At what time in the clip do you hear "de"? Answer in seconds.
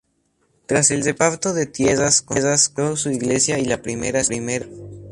1.53-1.67